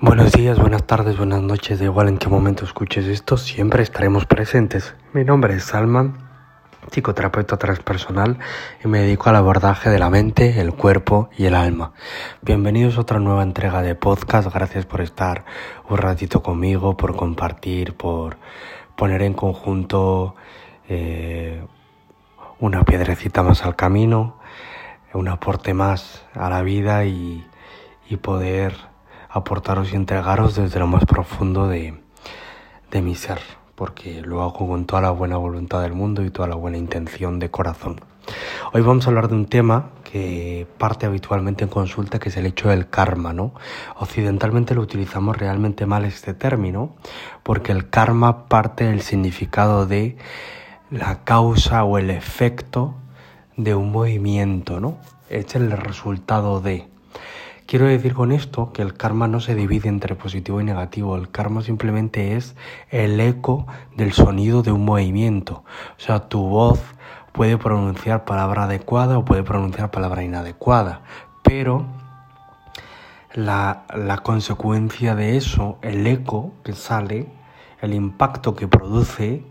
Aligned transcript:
Buenos 0.00 0.30
días, 0.30 0.60
buenas 0.60 0.84
tardes, 0.84 1.18
buenas 1.18 1.42
noches, 1.42 1.80
da 1.80 1.86
igual 1.86 2.06
en 2.06 2.18
qué 2.18 2.28
momento 2.28 2.64
escuches 2.64 3.06
esto, 3.06 3.36
siempre 3.36 3.82
estaremos 3.82 4.26
presentes. 4.26 4.94
Mi 5.12 5.24
nombre 5.24 5.56
es 5.56 5.64
Salman, 5.64 6.18
psicoterapeuta 6.88 7.56
transpersonal 7.56 8.38
y 8.84 8.86
me 8.86 9.00
dedico 9.00 9.28
al 9.28 9.34
abordaje 9.34 9.90
de 9.90 9.98
la 9.98 10.08
mente, 10.08 10.60
el 10.60 10.72
cuerpo 10.72 11.30
y 11.36 11.46
el 11.46 11.56
alma. 11.56 11.94
Bienvenidos 12.42 12.96
a 12.96 13.00
otra 13.00 13.18
nueva 13.18 13.42
entrega 13.42 13.82
de 13.82 13.96
podcast, 13.96 14.54
gracias 14.54 14.86
por 14.86 15.00
estar 15.00 15.44
un 15.88 15.98
ratito 15.98 16.44
conmigo, 16.44 16.96
por 16.96 17.16
compartir, 17.16 17.96
por 17.96 18.36
poner 18.94 19.22
en 19.22 19.34
conjunto 19.34 20.36
eh, 20.88 21.60
una 22.60 22.84
piedrecita 22.84 23.42
más 23.42 23.64
al 23.64 23.74
camino, 23.74 24.38
un 25.12 25.26
aporte 25.26 25.74
más 25.74 26.24
a 26.34 26.48
la 26.48 26.62
vida 26.62 27.04
y, 27.04 27.44
y 28.08 28.16
poder 28.18 28.87
aportaros 29.38 29.92
y 29.92 29.96
entregaros 29.96 30.56
desde 30.56 30.78
lo 30.78 30.86
más 30.86 31.04
profundo 31.04 31.68
de, 31.68 31.94
de 32.90 33.02
mi 33.02 33.14
ser, 33.14 33.40
porque 33.74 34.20
lo 34.22 34.42
hago 34.42 34.68
con 34.68 34.84
toda 34.84 35.02
la 35.02 35.10
buena 35.10 35.36
voluntad 35.36 35.82
del 35.82 35.94
mundo 35.94 36.24
y 36.24 36.30
toda 36.30 36.48
la 36.48 36.56
buena 36.56 36.78
intención 36.78 37.38
de 37.38 37.50
corazón. 37.50 38.00
Hoy 38.72 38.82
vamos 38.82 39.06
a 39.06 39.10
hablar 39.10 39.28
de 39.28 39.34
un 39.34 39.46
tema 39.46 39.90
que 40.04 40.66
parte 40.78 41.06
habitualmente 41.06 41.64
en 41.64 41.70
consulta, 41.70 42.18
que 42.18 42.28
es 42.28 42.36
el 42.36 42.46
hecho 42.46 42.68
del 42.68 42.88
karma, 42.88 43.32
¿no? 43.32 43.52
Occidentalmente 43.96 44.74
lo 44.74 44.82
utilizamos 44.82 45.36
realmente 45.36 45.86
mal 45.86 46.04
este 46.04 46.34
término, 46.34 46.96
porque 47.42 47.72
el 47.72 47.88
karma 47.88 48.46
parte 48.46 48.84
del 48.84 49.00
significado 49.00 49.86
de 49.86 50.16
la 50.90 51.24
causa 51.24 51.84
o 51.84 51.98
el 51.98 52.10
efecto 52.10 52.94
de 53.56 53.74
un 53.74 53.92
movimiento, 53.92 54.80
¿no? 54.80 54.98
Es 55.28 55.54
el 55.54 55.70
resultado 55.70 56.60
de. 56.60 56.88
Quiero 57.68 57.84
decir 57.84 58.14
con 58.14 58.32
esto 58.32 58.72
que 58.72 58.80
el 58.80 58.94
karma 58.94 59.28
no 59.28 59.40
se 59.40 59.54
divide 59.54 59.90
entre 59.90 60.14
positivo 60.14 60.58
y 60.58 60.64
negativo, 60.64 61.16
el 61.16 61.30
karma 61.30 61.60
simplemente 61.60 62.34
es 62.34 62.56
el 62.88 63.20
eco 63.20 63.66
del 63.94 64.14
sonido 64.14 64.62
de 64.62 64.72
un 64.72 64.86
movimiento. 64.86 65.64
O 65.98 66.00
sea, 66.00 66.30
tu 66.30 66.48
voz 66.48 66.80
puede 67.32 67.58
pronunciar 67.58 68.24
palabra 68.24 68.64
adecuada 68.64 69.18
o 69.18 69.26
puede 69.26 69.42
pronunciar 69.42 69.90
palabra 69.90 70.24
inadecuada, 70.24 71.02
pero 71.42 71.84
la, 73.34 73.84
consecuencia 74.22 75.14
de 75.14 75.36
eso, 75.36 75.76
el 75.82 76.06
eco 76.06 76.54
que 76.64 76.72
sale, 76.72 77.26
el 77.82 77.92
impacto 77.92 78.56
que 78.56 78.66
produce, 78.66 79.44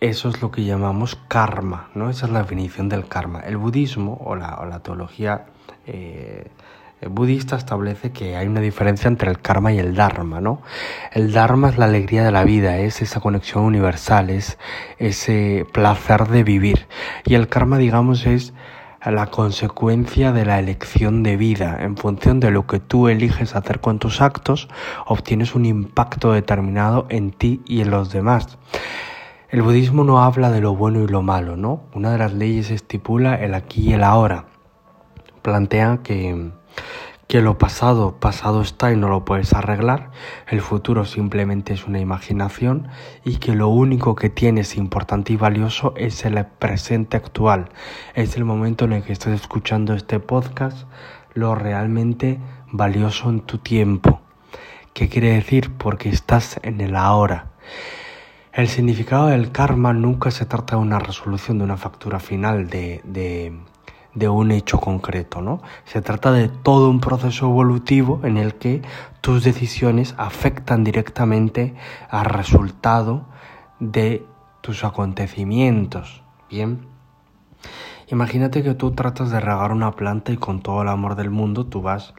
eso 0.00 0.30
es 0.30 0.40
lo 0.40 0.50
que 0.50 0.64
llamamos 0.64 1.18
karma, 1.28 1.90
¿no? 1.94 2.08
Esa 2.08 2.24
es 2.24 2.32
la 2.32 2.44
definición 2.44 2.88
del 2.88 3.08
karma. 3.08 3.40
El 3.40 3.58
budismo 3.58 4.18
o 4.24 4.36
la, 4.36 4.54
o 4.54 4.64
la 4.64 4.78
teología 4.78 5.48
eh, 5.84 6.50
budista 7.08 7.56
establece 7.56 8.12
que 8.12 8.36
hay 8.36 8.46
una 8.46 8.60
diferencia 8.60 9.08
entre 9.08 9.30
el 9.30 9.40
karma 9.40 9.72
y 9.72 9.78
el 9.78 9.94
dharma, 9.94 10.40
¿no? 10.40 10.62
El 11.12 11.32
dharma 11.32 11.68
es 11.68 11.78
la 11.78 11.86
alegría 11.86 12.24
de 12.24 12.32
la 12.32 12.44
vida, 12.44 12.78
es 12.78 13.02
esa 13.02 13.20
conexión 13.20 13.64
universal, 13.64 14.30
es 14.30 14.58
ese 14.98 15.66
placer 15.72 16.28
de 16.28 16.44
vivir. 16.44 16.86
Y 17.24 17.34
el 17.34 17.48
karma, 17.48 17.78
digamos, 17.78 18.26
es 18.26 18.52
la 19.10 19.26
consecuencia 19.26 20.32
de 20.32 20.44
la 20.44 20.58
elección 20.60 21.22
de 21.22 21.36
vida. 21.36 21.78
En 21.80 21.96
función 21.96 22.38
de 22.38 22.50
lo 22.50 22.66
que 22.66 22.78
tú 22.78 23.08
eliges 23.08 23.56
hacer 23.56 23.80
con 23.80 23.98
tus 23.98 24.20
actos, 24.20 24.68
obtienes 25.06 25.54
un 25.54 25.66
impacto 25.66 26.32
determinado 26.32 27.06
en 27.08 27.32
ti 27.32 27.62
y 27.66 27.80
en 27.80 27.90
los 27.90 28.12
demás. 28.12 28.58
El 29.50 29.62
budismo 29.62 30.04
no 30.04 30.22
habla 30.22 30.50
de 30.50 30.60
lo 30.60 30.74
bueno 30.74 31.00
y 31.00 31.08
lo 31.08 31.22
malo, 31.22 31.56
¿no? 31.56 31.82
Una 31.94 32.12
de 32.12 32.18
las 32.18 32.32
leyes 32.32 32.70
estipula 32.70 33.34
el 33.34 33.54
aquí 33.54 33.90
y 33.90 33.92
el 33.92 34.04
ahora. 34.04 34.46
Plantea 35.42 35.98
que, 36.02 36.52
que 37.28 37.40
lo 37.40 37.56
pasado, 37.56 38.16
pasado 38.20 38.60
está 38.60 38.92
y 38.92 38.96
no 38.96 39.08
lo 39.08 39.24
puedes 39.24 39.54
arreglar, 39.54 40.10
el 40.48 40.60
futuro 40.60 41.04
simplemente 41.04 41.72
es 41.72 41.86
una 41.86 41.98
imaginación 41.98 42.88
y 43.24 43.36
que 43.36 43.54
lo 43.54 43.68
único 43.68 44.14
que 44.14 44.28
tienes 44.28 44.76
importante 44.76 45.32
y 45.32 45.36
valioso 45.36 45.94
es 45.96 46.24
el 46.24 46.44
presente 46.44 47.16
actual. 47.16 47.70
Es 48.14 48.36
el 48.36 48.44
momento 48.44 48.84
en 48.84 48.92
el 48.92 49.02
que 49.02 49.12
estás 49.12 49.32
escuchando 49.40 49.94
este 49.94 50.20
podcast, 50.20 50.86
lo 51.32 51.54
realmente 51.54 52.38
valioso 52.70 53.30
en 53.30 53.40
tu 53.40 53.58
tiempo. 53.58 54.20
¿Qué 54.92 55.08
quiere 55.08 55.32
decir? 55.32 55.70
Porque 55.72 56.10
estás 56.10 56.60
en 56.62 56.82
el 56.82 56.96
ahora. 56.96 57.46
El 58.52 58.68
significado 58.68 59.28
del 59.28 59.50
karma 59.50 59.94
nunca 59.94 60.30
se 60.30 60.44
trata 60.44 60.76
de 60.76 60.82
una 60.82 60.98
resolución 60.98 61.56
de 61.56 61.64
una 61.64 61.78
factura 61.78 62.20
final 62.20 62.68
de, 62.68 63.00
de, 63.04 63.58
de, 64.14 64.28
un 64.28 64.50
hecho 64.50 64.78
concreto, 64.78 65.40
¿no? 65.40 65.62
Se 65.84 66.02
trata 66.02 66.32
de 66.32 66.48
todo 66.48 66.90
un 66.90 67.00
proceso 67.00 67.46
evolutivo 67.46 68.20
en 68.24 68.36
el 68.36 68.54
que 68.54 68.82
tus 69.20 69.44
decisiones 69.44 70.14
afectan 70.18 70.84
directamente 70.84 71.74
al 72.08 72.26
resultado 72.26 73.26
de 73.80 74.24
tus 74.60 74.84
acontecimientos. 74.84 76.22
Bien. 76.50 76.86
Imagínate 78.08 78.62
que 78.62 78.74
tú 78.74 78.90
tratas 78.90 79.30
de 79.30 79.40
regar 79.40 79.72
una 79.72 79.92
planta 79.92 80.32
y 80.32 80.36
con 80.36 80.60
todo 80.60 80.82
el 80.82 80.88
amor 80.88 81.14
del 81.14 81.30
mundo 81.30 81.64
tú 81.64 81.80
vas 81.80 82.12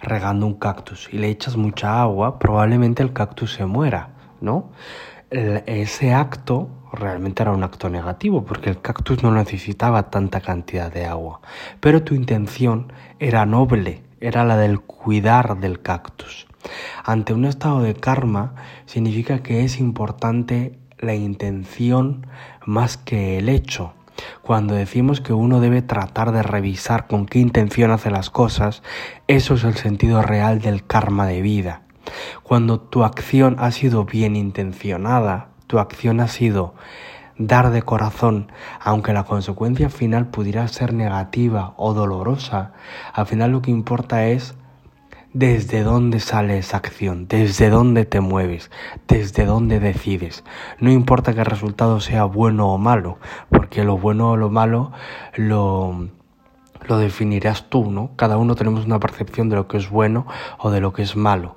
regando 0.00 0.46
un 0.46 0.54
cactus 0.54 1.08
y 1.12 1.18
le 1.18 1.28
echas 1.28 1.56
mucha 1.56 2.00
agua, 2.00 2.38
probablemente 2.38 3.02
el 3.02 3.12
cactus 3.12 3.54
se 3.54 3.66
muera, 3.66 4.10
¿no? 4.40 4.70
ese 5.30 6.12
acto 6.12 6.68
realmente 6.92 7.42
era 7.42 7.52
un 7.52 7.62
acto 7.62 7.88
negativo 7.88 8.44
porque 8.44 8.70
el 8.70 8.80
cactus 8.80 9.22
no 9.22 9.32
necesitaba 9.32 10.10
tanta 10.10 10.40
cantidad 10.40 10.92
de 10.92 11.06
agua, 11.06 11.40
pero 11.80 12.02
tu 12.02 12.14
intención 12.14 12.92
era 13.18 13.46
noble, 13.46 14.02
era 14.20 14.44
la 14.44 14.56
del 14.56 14.80
cuidar 14.80 15.58
del 15.58 15.80
cactus. 15.80 16.46
Ante 17.04 17.32
un 17.32 17.44
estado 17.44 17.80
de 17.82 17.94
karma 17.94 18.54
significa 18.86 19.42
que 19.42 19.64
es 19.64 19.80
importante 19.80 20.78
la 20.98 21.14
intención 21.14 22.26
más 22.66 22.96
que 22.96 23.38
el 23.38 23.48
hecho. 23.48 23.94
Cuando 24.42 24.74
decimos 24.74 25.20
que 25.22 25.32
uno 25.32 25.60
debe 25.60 25.80
tratar 25.80 26.32
de 26.32 26.42
revisar 26.42 27.06
con 27.06 27.24
qué 27.24 27.38
intención 27.38 27.90
hace 27.90 28.10
las 28.10 28.28
cosas, 28.28 28.82
eso 29.26 29.54
es 29.54 29.64
el 29.64 29.74
sentido 29.74 30.20
real 30.20 30.60
del 30.60 30.84
karma 30.84 31.26
de 31.26 31.40
vida. 31.40 31.82
Cuando 32.42 32.80
tu 32.80 33.04
acción 33.04 33.56
ha 33.58 33.70
sido 33.70 34.04
bien 34.04 34.36
intencionada, 34.36 35.49
tu 35.70 35.78
acción 35.78 36.18
ha 36.18 36.26
sido 36.26 36.74
dar 37.38 37.70
de 37.70 37.82
corazón, 37.82 38.50
aunque 38.80 39.12
la 39.12 39.22
consecuencia 39.22 39.88
final 39.88 40.26
pudiera 40.26 40.66
ser 40.66 40.92
negativa 40.92 41.74
o 41.76 41.94
dolorosa, 41.94 42.72
al 43.12 43.26
final 43.26 43.52
lo 43.52 43.62
que 43.62 43.70
importa 43.70 44.26
es 44.26 44.56
desde 45.32 45.84
dónde 45.84 46.18
sale 46.18 46.58
esa 46.58 46.78
acción, 46.78 47.28
desde 47.28 47.70
dónde 47.70 48.04
te 48.04 48.20
mueves, 48.20 48.68
desde 49.06 49.44
dónde 49.44 49.78
decides. 49.78 50.42
No 50.80 50.90
importa 50.90 51.34
que 51.34 51.40
el 51.40 51.46
resultado 51.46 52.00
sea 52.00 52.24
bueno 52.24 52.68
o 52.68 52.78
malo, 52.78 53.18
porque 53.48 53.84
lo 53.84 53.96
bueno 53.96 54.32
o 54.32 54.36
lo 54.36 54.50
malo 54.50 54.90
lo 55.36 56.08
lo 56.86 56.98
definirás 56.98 57.68
tú, 57.68 57.90
¿no? 57.90 58.10
Cada 58.16 58.36
uno 58.36 58.54
tenemos 58.54 58.84
una 58.84 59.00
percepción 59.00 59.48
de 59.48 59.56
lo 59.56 59.68
que 59.68 59.76
es 59.76 59.90
bueno 59.90 60.26
o 60.58 60.70
de 60.70 60.80
lo 60.80 60.92
que 60.92 61.02
es 61.02 61.16
malo. 61.16 61.56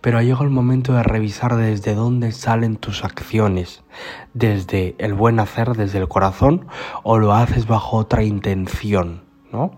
Pero 0.00 0.18
ha 0.18 0.22
llegado 0.22 0.44
el 0.44 0.50
momento 0.50 0.92
de 0.92 1.02
revisar 1.02 1.56
desde 1.56 1.94
dónde 1.94 2.32
salen 2.32 2.76
tus 2.76 3.04
acciones, 3.04 3.82
desde 4.34 4.94
el 4.98 5.14
buen 5.14 5.40
hacer, 5.40 5.76
desde 5.76 5.98
el 5.98 6.08
corazón, 6.08 6.66
o 7.02 7.18
lo 7.18 7.34
haces 7.34 7.66
bajo 7.66 7.96
otra 7.96 8.22
intención, 8.22 9.22
¿no? 9.52 9.72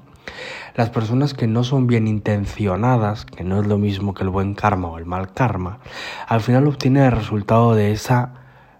Las 0.75 0.91
personas 0.91 1.35
que 1.35 1.47
no 1.47 1.65
son 1.65 1.87
bien 1.87 2.07
intencionadas, 2.07 3.27
que 3.27 3.45
no 3.45 3.61
es 3.61 3.67
lo 3.67 3.77
mismo 3.77 4.15
que 4.15 4.23
el 4.23 4.31
buen 4.31 4.55
karma 4.55 4.89
o 4.89 4.99
el 4.99 5.05
mal 5.05 5.33
karma, 5.33 5.81
al 6.27 6.41
final 6.41 6.67
obtienen 6.67 7.05
el 7.05 7.13
resultado 7.13 7.75
de 7.75 7.93
esa 7.93 8.35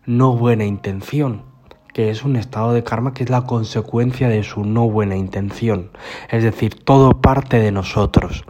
no 0.07 0.35
buena 0.37 0.65
intención 0.65 1.52
que 1.93 2.11
es 2.11 2.25
un 2.25 2.37
estado 2.37 2.73
de 2.73 2.85
karma 2.85 3.13
que 3.15 3.25
es 3.25 3.31
la 3.31 3.43
consecuencia 3.43 4.29
de 4.29 4.43
su 4.43 4.65
no 4.65 4.89
buena 4.89 5.17
intención. 5.17 5.91
Es 6.31 6.43
decir, 6.43 6.83
todo 6.83 7.21
parte 7.21 7.59
de 7.59 7.73
nosotros. 7.73 8.45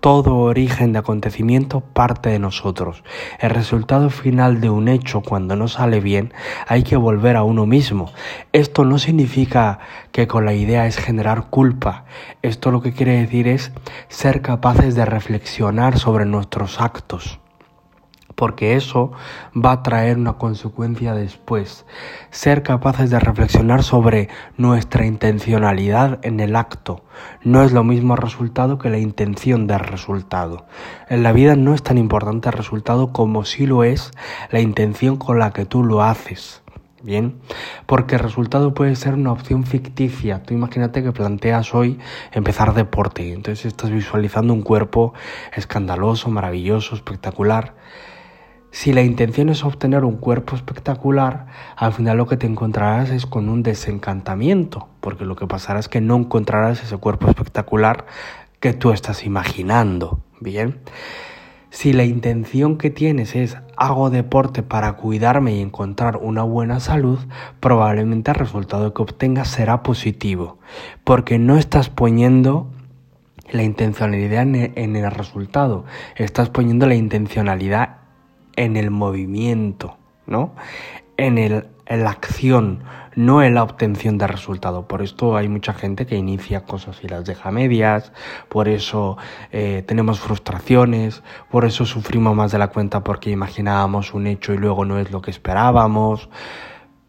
Todo 0.00 0.38
origen 0.38 0.92
de 0.92 0.98
acontecimiento 0.98 1.80
parte 1.80 2.28
de 2.30 2.40
nosotros. 2.40 3.04
El 3.38 3.50
resultado 3.50 4.10
final 4.10 4.60
de 4.60 4.68
un 4.68 4.88
hecho 4.88 5.20
cuando 5.20 5.54
no 5.54 5.68
sale 5.68 6.00
bien 6.00 6.34
hay 6.66 6.82
que 6.82 6.96
volver 6.96 7.36
a 7.36 7.44
uno 7.44 7.66
mismo. 7.66 8.12
Esto 8.52 8.84
no 8.84 8.98
significa 8.98 9.78
que 10.10 10.26
con 10.26 10.44
la 10.44 10.54
idea 10.54 10.86
es 10.86 10.96
generar 10.96 11.50
culpa. 11.50 12.04
Esto 12.42 12.72
lo 12.72 12.82
que 12.82 12.92
quiere 12.92 13.20
decir 13.20 13.46
es 13.46 13.70
ser 14.08 14.42
capaces 14.42 14.96
de 14.96 15.04
reflexionar 15.04 15.98
sobre 15.98 16.26
nuestros 16.26 16.80
actos 16.80 17.41
porque 18.42 18.74
eso 18.74 19.12
va 19.54 19.70
a 19.70 19.82
traer 19.84 20.18
una 20.18 20.32
consecuencia 20.32 21.14
después. 21.14 21.86
Ser 22.32 22.64
capaces 22.64 23.08
de 23.08 23.20
reflexionar 23.20 23.84
sobre 23.84 24.30
nuestra 24.56 25.06
intencionalidad 25.06 26.18
en 26.22 26.40
el 26.40 26.56
acto. 26.56 27.04
No 27.44 27.62
es 27.62 27.70
lo 27.70 27.84
mismo 27.84 28.16
resultado 28.16 28.78
que 28.78 28.90
la 28.90 28.98
intención 28.98 29.68
del 29.68 29.78
resultado. 29.78 30.66
En 31.08 31.22
la 31.22 31.30
vida 31.30 31.54
no 31.54 31.72
es 31.72 31.84
tan 31.84 31.98
importante 31.98 32.48
el 32.48 32.54
resultado 32.54 33.12
como 33.12 33.44
si 33.44 33.64
lo 33.64 33.84
es 33.84 34.10
la 34.50 34.58
intención 34.58 35.18
con 35.18 35.38
la 35.38 35.52
que 35.52 35.64
tú 35.64 35.84
lo 35.84 36.02
haces. 36.02 36.62
Bien, 37.02 37.40
porque 37.86 38.14
el 38.14 38.20
resultado 38.20 38.74
puede 38.74 38.94
ser 38.94 39.14
una 39.14 39.32
opción 39.32 39.64
ficticia. 39.64 40.44
Tú 40.44 40.54
imagínate 40.54 41.02
que 41.02 41.10
planteas 41.10 41.74
hoy 41.74 41.98
empezar 42.30 42.74
deporte, 42.74 43.32
entonces 43.32 43.66
estás 43.66 43.90
visualizando 43.90 44.52
un 44.52 44.62
cuerpo 44.62 45.12
escandaloso, 45.52 46.30
maravilloso, 46.30 46.94
espectacular. 46.94 47.74
Si 48.72 48.94
la 48.94 49.02
intención 49.02 49.50
es 49.50 49.64
obtener 49.64 50.02
un 50.02 50.16
cuerpo 50.16 50.56
espectacular, 50.56 51.46
al 51.76 51.92
final 51.92 52.16
lo 52.16 52.26
que 52.26 52.38
te 52.38 52.46
encontrarás 52.46 53.10
es 53.10 53.26
con 53.26 53.50
un 53.50 53.62
desencantamiento, 53.62 54.88
porque 55.00 55.26
lo 55.26 55.36
que 55.36 55.46
pasará 55.46 55.78
es 55.78 55.88
que 55.88 56.00
no 56.00 56.16
encontrarás 56.16 56.82
ese 56.82 56.96
cuerpo 56.96 57.28
espectacular 57.28 58.06
que 58.60 58.72
tú 58.72 58.90
estás 58.90 59.26
imaginando. 59.26 60.20
Bien. 60.40 60.80
Si 61.68 61.92
la 61.92 62.04
intención 62.04 62.78
que 62.78 62.88
tienes 62.88 63.36
es 63.36 63.58
hago 63.76 64.08
deporte 64.08 64.62
para 64.62 64.94
cuidarme 64.94 65.54
y 65.56 65.60
encontrar 65.60 66.16
una 66.16 66.42
buena 66.42 66.80
salud, 66.80 67.18
probablemente 67.60 68.30
el 68.30 68.36
resultado 68.36 68.94
que 68.94 69.02
obtengas 69.02 69.48
será 69.48 69.82
positivo, 69.82 70.58
porque 71.04 71.38
no 71.38 71.58
estás 71.58 71.90
poniendo 71.90 72.70
la 73.50 73.64
intencionalidad 73.64 74.42
en 74.42 74.96
el 74.96 75.10
resultado, 75.10 75.84
estás 76.16 76.48
poniendo 76.48 76.86
la 76.86 76.94
intencionalidad 76.94 78.01
en 78.56 78.76
el 78.76 78.90
movimiento, 78.90 79.96
¿no? 80.26 80.54
En, 81.16 81.38
el, 81.38 81.68
en 81.86 82.04
la 82.04 82.10
acción, 82.10 82.82
no 83.14 83.42
en 83.42 83.54
la 83.54 83.62
obtención 83.62 84.18
de 84.18 84.26
resultado. 84.26 84.88
Por 84.88 85.02
esto 85.02 85.36
hay 85.36 85.48
mucha 85.48 85.74
gente 85.74 86.06
que 86.06 86.16
inicia 86.16 86.64
cosas 86.64 86.98
y 87.02 87.08
las 87.08 87.24
deja 87.24 87.50
medias, 87.50 88.12
por 88.48 88.68
eso 88.68 89.18
eh, 89.50 89.84
tenemos 89.86 90.20
frustraciones, 90.20 91.22
por 91.50 91.64
eso 91.64 91.84
sufrimos 91.84 92.34
más 92.34 92.52
de 92.52 92.58
la 92.58 92.68
cuenta 92.68 93.04
porque 93.04 93.30
imaginábamos 93.30 94.14
un 94.14 94.26
hecho 94.26 94.52
y 94.54 94.58
luego 94.58 94.84
no 94.84 94.98
es 94.98 95.10
lo 95.10 95.20
que 95.22 95.30
esperábamos. 95.30 96.28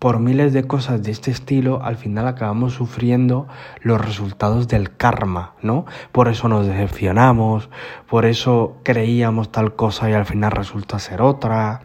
Por 0.04 0.20
miles 0.20 0.52
de 0.52 0.66
cosas 0.66 1.02
de 1.02 1.12
este 1.12 1.32
estilo, 1.32 1.82
al 1.82 1.96
final 1.96 2.28
acabamos 2.28 2.74
sufriendo 2.74 3.48
los 3.84 4.06
resultados 4.06 4.68
del 4.68 4.98
karma, 4.98 5.54
¿no? 5.62 5.86
Por 6.12 6.28
eso 6.28 6.50
nos 6.50 6.68
decepcionamos, 6.68 7.70
por 8.10 8.26
eso 8.26 8.76
creíamos 8.84 9.50
tal 9.50 9.78
cosa 9.78 10.10
y 10.10 10.14
al 10.14 10.26
final 10.26 10.52
resulta 10.52 11.00
ser 11.00 11.22
otra. 11.22 11.84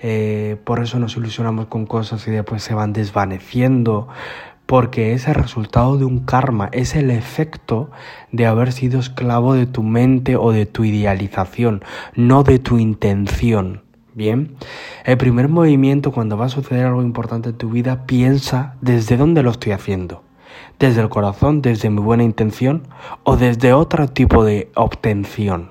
Eh, 0.00 0.58
por 0.62 0.80
eso 0.80 1.00
nos 1.00 1.16
ilusionamos 1.16 1.66
con 1.66 1.86
cosas 1.86 2.28
y 2.28 2.30
después 2.30 2.62
se 2.62 2.72
van 2.72 2.92
desvaneciendo, 2.92 4.06
porque 4.66 5.12
es 5.14 5.26
el 5.26 5.34
resultado 5.34 5.98
de 5.98 6.04
un 6.04 6.20
karma, 6.20 6.68
es 6.70 6.94
el 6.94 7.10
efecto 7.10 7.90
de 8.30 8.46
haber 8.46 8.70
sido 8.70 9.00
esclavo 9.00 9.54
de 9.54 9.66
tu 9.66 9.82
mente 9.82 10.36
o 10.36 10.52
de 10.52 10.66
tu 10.66 10.84
idealización, 10.84 11.82
no 12.14 12.44
de 12.44 12.60
tu 12.60 12.78
intención. 12.78 13.82
Bien, 14.16 14.56
el 15.06 15.16
primer 15.18 15.48
movimiento 15.48 16.10
cuando 16.10 16.36
va 16.36 16.46
a 16.46 16.48
suceder 16.48 16.84
algo 16.86 17.00
importante 17.00 17.50
en 17.50 17.56
tu 17.56 17.70
vida, 17.70 18.06
piensa 18.06 18.74
desde 18.80 19.16
dónde 19.16 19.44
lo 19.44 19.52
estoy 19.52 19.70
haciendo. 19.70 20.24
Desde 20.80 21.00
el 21.00 21.08
corazón, 21.08 21.62
desde 21.62 21.90
mi 21.90 22.00
buena 22.00 22.24
intención 22.24 22.88
o 23.22 23.36
desde 23.36 23.72
otro 23.72 24.08
tipo 24.08 24.44
de 24.44 24.68
obtención. 24.74 25.70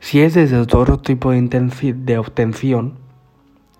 Si 0.00 0.22
es 0.22 0.32
desde 0.32 0.56
otro 0.56 0.98
tipo 0.98 1.32
de, 1.32 1.42
de 1.42 2.18
obtención, 2.18 2.94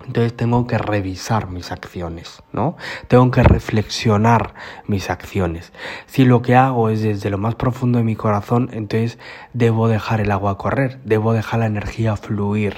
entonces 0.07 0.37
tengo 0.37 0.67
que 0.67 0.77
revisar 0.77 1.49
mis 1.49 1.73
acciones, 1.73 2.43
¿no? 2.53 2.77
Tengo 3.09 3.31
que 3.31 3.43
reflexionar 3.43 4.53
mis 4.87 5.09
acciones. 5.09 5.73
Si 6.05 6.27
lo 6.27 6.43
que 6.43 6.55
hago 6.55 6.91
es 6.91 7.01
desde 7.01 7.31
lo 7.31 7.39
más 7.39 7.55
profundo 7.55 7.97
de 7.99 8.05
mi 8.05 8.15
corazón, 8.15 8.69
entonces 8.73 9.19
debo 9.55 9.89
dejar 9.89 10.21
el 10.21 10.33
agua 10.33 10.59
correr, 10.59 11.01
debo 11.05 11.33
dejar 11.33 11.61
la 11.61 11.67
energía 11.67 12.15
fluir, 12.17 12.77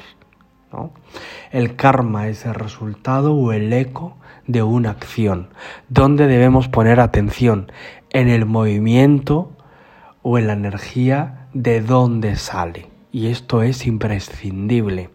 El 1.51 1.77
karma 1.77 2.29
es 2.29 2.45
el 2.47 2.55
resultado 2.55 3.35
o 3.35 3.53
el 3.53 3.73
eco 3.73 4.17
de 4.47 4.63
una 4.63 4.91
acción. 4.91 5.49
¿Dónde 5.89 6.27
debemos 6.27 6.69
poner 6.69 7.01
atención? 7.01 7.71
En 8.11 8.29
el 8.29 8.47
movimiento 8.47 9.53
o 10.23 10.39
en 10.39 10.47
la 10.47 10.55
energía 10.55 11.49
de 11.53 11.81
dónde 11.81 12.37
sale 12.37 12.99
y 13.11 13.29
esto 13.29 13.63
es 13.63 13.87
imprescindible. 13.87 15.11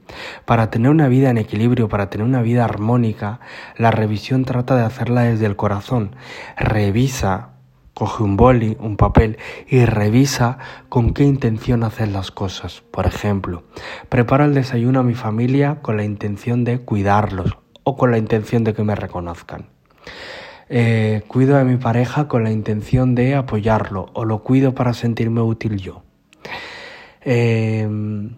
Para 0.46 0.70
tener 0.70 0.90
una 0.90 1.08
vida 1.08 1.30
en 1.30 1.38
equilibrio, 1.38 1.90
para 1.90 2.10
tener 2.10 2.26
una 2.26 2.42
vida 2.42 2.66
armónica, 2.66 3.40
la 3.78 3.92
revisión 3.92 4.46
trata 4.46 4.76
de 4.76 4.84
hacerla 4.84 5.22
desde 5.22 5.46
el 5.46 5.56
corazón. 5.56 6.16
Revisa, 6.58 7.53
coge 7.94 8.24
un 8.24 8.36
boli, 8.38 8.75
un 8.80 8.98
papel 8.98 9.38
y 9.68 9.86
revisa 9.86 10.57
con 10.90 11.13
qué 11.13 11.24
intención 11.24 11.84
haces 11.84 12.10
las 12.10 12.31
cosas. 12.31 12.81
Por 12.92 13.06
ejemplo, 13.06 13.63
preparo 14.10 14.45
el 14.45 14.54
desayuno 14.54 15.01
a 15.01 15.04
mi 15.04 15.13
familia 15.13 15.81
con 15.81 15.98
la 15.98 16.04
intención 16.04 16.63
de 16.63 16.80
cuidarlos 16.80 17.57
o 17.84 17.95
con 17.95 18.12
la 18.12 18.18
intención 18.18 18.63
de 18.63 18.74
que 18.74 18.84
me 18.84 18.95
reconozcan. 18.95 19.68
Eh, 20.69 21.24
cuido 21.28 21.57
a 21.57 21.63
mi 21.63 21.78
pareja 21.78 22.28
con 22.28 22.44
la 22.44 22.51
intención 22.51 23.16
de 23.16 23.36
apoyarlo 23.36 24.10
o 24.13 24.25
lo 24.25 24.44
cuido 24.44 24.74
para 24.74 24.94
sentirme 24.94 25.42
útil 25.42 25.78
yo. 25.78 26.04
Em, 27.22 28.38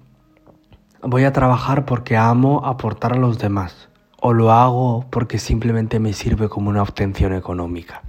voy 1.01 1.23
a 1.23 1.31
trabajar 1.31 1.85
porque 1.85 2.17
amo 2.17 2.65
aportar 2.65 3.13
a 3.13 3.17
los 3.17 3.39
demás 3.39 3.89
o 4.19 4.33
lo 4.33 4.51
hago 4.51 5.05
porque 5.09 5.37
simplemente 5.37 5.99
me 5.99 6.13
sirve 6.13 6.49
como 6.49 6.69
una 6.69 6.81
obtención 6.81 7.33
económica. 7.33 8.01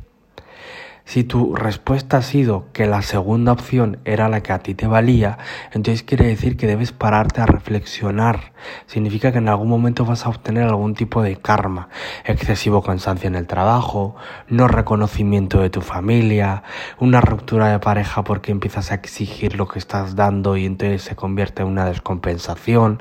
Si 1.06 1.22
tu 1.22 1.54
respuesta 1.54 2.16
ha 2.16 2.22
sido 2.22 2.66
que 2.72 2.84
la 2.84 3.00
segunda 3.00 3.52
opción 3.52 4.00
era 4.04 4.28
la 4.28 4.42
que 4.42 4.52
a 4.52 4.58
ti 4.58 4.74
te 4.74 4.88
valía, 4.88 5.38
entonces 5.70 6.02
quiere 6.02 6.26
decir 6.26 6.56
que 6.56 6.66
debes 6.66 6.90
pararte 6.90 7.40
a 7.40 7.46
reflexionar. 7.46 8.52
Significa 8.86 9.30
que 9.30 9.38
en 9.38 9.48
algún 9.48 9.68
momento 9.68 10.04
vas 10.04 10.26
a 10.26 10.30
obtener 10.30 10.64
algún 10.64 10.94
tipo 10.94 11.22
de 11.22 11.36
karma, 11.36 11.90
excesivo 12.24 12.82
cansancio 12.82 13.28
en 13.28 13.36
el 13.36 13.46
trabajo, 13.46 14.16
no 14.48 14.66
reconocimiento 14.66 15.60
de 15.60 15.70
tu 15.70 15.80
familia, 15.80 16.64
una 16.98 17.20
ruptura 17.20 17.68
de 17.68 17.78
pareja 17.78 18.24
porque 18.24 18.50
empiezas 18.50 18.90
a 18.90 18.96
exigir 18.96 19.54
lo 19.54 19.68
que 19.68 19.78
estás 19.78 20.16
dando 20.16 20.56
y 20.56 20.66
entonces 20.66 21.02
se 21.02 21.14
convierte 21.14 21.62
en 21.62 21.68
una 21.68 21.84
descompensación. 21.84 23.00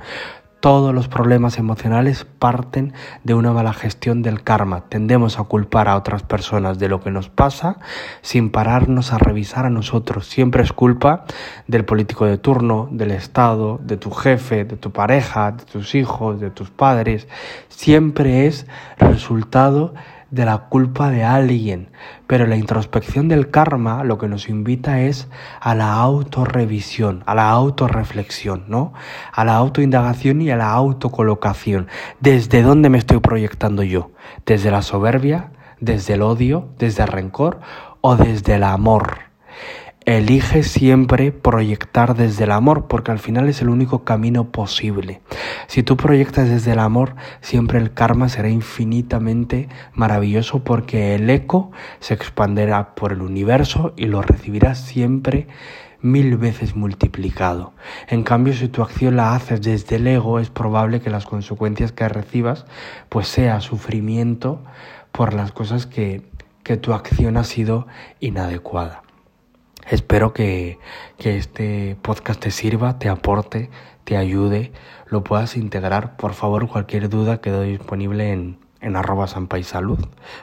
Todos 0.66 0.96
los 0.96 1.08
problemas 1.08 1.60
emocionales 1.60 2.26
parten 2.26 2.94
de 3.24 3.36
una 3.36 3.54
mala 3.54 3.72
gestión 3.72 4.24
del 4.24 4.42
karma. 4.42 4.86
Tendemos 4.90 5.38
a 5.38 5.44
culpar 5.44 5.88
a 5.88 5.96
otras 5.96 6.24
personas 6.24 6.80
de 6.80 6.90
lo 6.90 7.02
que 7.02 7.12
nos 7.12 7.30
pasa 7.30 7.78
sin 8.24 8.50
pararnos 8.50 9.14
a 9.14 9.20
revisar 9.20 9.68
a 9.68 9.70
nosotros. 9.70 10.26
Siempre 10.26 10.64
es 10.64 10.74
culpa 10.74 11.26
del 11.68 11.86
político 11.86 12.26
de 12.26 12.40
turno, 12.40 12.90
del 12.92 13.12
Estado, 13.12 13.80
de 13.84 13.98
tu 13.98 14.10
jefe, 14.10 14.66
de 14.66 14.76
tu 14.76 14.90
pareja, 14.90 15.52
de 15.52 15.66
tus 15.66 15.94
hijos, 15.94 16.40
de 16.40 16.50
tus 16.50 16.72
padres. 16.72 17.28
Siempre 17.70 18.48
es 18.48 18.66
resultado 18.98 19.94
de 20.32 20.46
la 20.46 20.58
culpa 20.70 21.10
de 21.10 21.24
alguien, 21.24 21.90
pero 22.28 22.48
la 22.48 22.56
introspección 22.56 23.28
del 23.28 23.52
karma 23.52 24.04
lo 24.04 24.18
que 24.18 24.28
nos 24.28 24.50
invita 24.50 25.02
es 25.02 25.28
a 25.60 25.76
la 25.76 25.94
autorrevisión, 25.94 27.24
a 27.26 27.36
la 27.36 27.50
autorreflexión, 27.50 28.66
¿no? 28.68 28.94
A 29.32 29.46
la 29.46 29.56
autoindagación 29.56 30.42
y 30.42 30.52
a 30.52 30.58
la 30.58 30.72
autocolocación. 30.72 31.88
¿Desde 32.20 32.62
dónde 32.62 32.90
me 32.90 32.98
estoy 32.98 33.20
proyectando 33.20 33.84
yo? 33.84 34.12
¿Desde 34.46 34.72
la 34.72 34.82
soberbia? 34.82 35.52
¿Desde 35.80 36.16
el 36.16 36.22
odio? 36.22 36.70
¿Desde 36.80 37.04
el 37.04 37.10
rencor? 37.10 37.60
¿O 38.02 38.16
desde 38.16 38.56
el 38.56 38.64
amor? 38.64 39.20
Elige 40.06 40.62
siempre 40.62 41.32
proyectar 41.32 42.16
desde 42.16 42.44
el 42.44 42.52
amor, 42.52 42.86
porque 42.86 43.10
al 43.10 43.18
final 43.18 43.50
es 43.50 43.64
el 43.64 43.70
único 43.70 44.04
camino 44.04 44.52
posible. 44.52 45.22
Si 45.66 45.82
tú 45.82 45.98
proyectas 45.98 46.48
desde 46.48 46.74
el 46.74 46.80
amor, 46.80 47.16
siempre 47.42 47.80
el 47.80 47.92
karma 47.92 48.30
será 48.30 48.50
infinitamente 48.50 49.68
maravilloso 49.96 50.64
porque 50.64 51.16
el 51.16 51.28
eco 51.32 51.72
se 52.02 52.14
expanderá 52.14 52.94
por 52.94 53.14
el 53.14 53.24
universo 53.24 53.94
y 53.98 54.06
lo 54.06 54.22
recibirás 54.22 54.78
siempre 54.78 55.48
mil 56.02 56.38
veces 56.38 56.76
multiplicado. 56.76 57.74
En 58.08 58.22
cambio, 58.22 58.54
si 58.54 58.68
tu 58.68 58.84
acción 58.84 59.16
la 59.16 59.34
haces 59.34 59.64
desde 59.64 59.96
el 59.96 60.06
ego, 60.06 60.40
es 60.40 60.52
probable 60.52 61.02
que 61.02 61.10
las 61.10 61.26
consecuencias 61.26 61.92
que 61.92 62.08
recibas 62.08 62.68
pues 63.10 63.28
sea 63.28 63.60
sufrimiento 63.60 64.62
por 65.12 65.34
las 65.34 65.52
cosas 65.52 65.88
que, 65.88 66.22
que 66.62 66.78
tu 66.78 66.94
acción 66.94 67.38
ha 67.38 67.44
sido 67.44 67.88
inadecuada. 68.20 69.05
Espero 69.90 70.34
que, 70.34 70.80
este 71.20 71.96
podcast 72.02 72.40
te 72.40 72.50
sirva, 72.50 72.98
te 72.98 73.08
aporte, 73.08 73.70
te 74.04 74.18
ayude, 74.18 74.72
lo 75.08 75.24
puedas 75.24 75.56
integrar. 75.58 76.18
Por 76.18 76.34
favor, 76.34 76.68
cualquier 76.68 77.08
duda 77.08 77.40
quedo 77.40 77.62
disponible 77.62 78.32
en, 78.32 78.58
en 78.82 78.96
arroba 78.96 79.28
Salud 79.28 80.00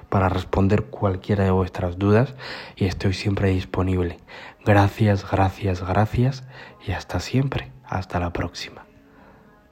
para 0.09 0.29
responder 0.29 0.85
cualquiera 0.85 1.45
de 1.45 1.51
vuestras 1.51 1.99
dudas 1.99 2.35
y 2.77 2.85
estoy 2.85 3.15
siempre 3.15 3.51
disponible. 3.51 4.19
Gracias, 4.65 5.29
gracias, 5.29 5.87
gracias 5.87 6.45
y 6.87 6.93
hasta 6.93 7.19
siempre. 7.19 7.73
Hasta 7.85 8.21
la 8.21 8.33
próxima. 8.33 8.82